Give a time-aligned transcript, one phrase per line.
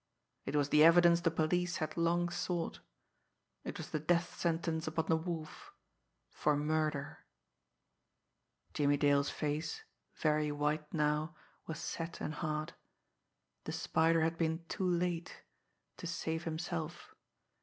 [0.45, 2.79] It was the evidence the police had long sought.
[3.63, 5.75] It was the death sentence upon the Wolf
[6.27, 7.19] for murder.
[8.73, 9.83] Jimmie Dale's face,
[10.15, 11.35] very white now,
[11.67, 12.73] was set and hard.
[13.65, 15.43] The Spider had been too late
[15.97, 17.13] to save himself.